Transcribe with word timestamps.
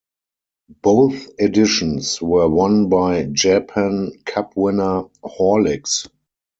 Both 0.81 1.27
editions 1.37 2.19
were 2.23 2.49
won 2.49 2.89
by 2.89 3.25
Japan 3.31 4.11
Cup 4.25 4.53
winner 4.57 5.03
Horlicks. 5.23 6.07